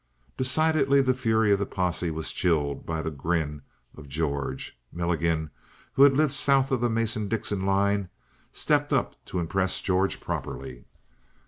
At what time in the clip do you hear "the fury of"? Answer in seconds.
1.01-1.59